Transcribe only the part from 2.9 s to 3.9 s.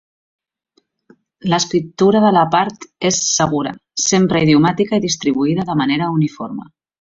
és segura,